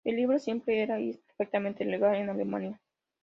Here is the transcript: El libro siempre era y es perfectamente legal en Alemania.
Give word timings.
El 0.03 0.15
libro 0.15 0.39
siempre 0.39 0.81
era 0.81 0.99
y 0.99 1.11
es 1.11 1.17
perfectamente 1.19 1.85
legal 1.85 2.15
en 2.15 2.31
Alemania. 2.31 2.81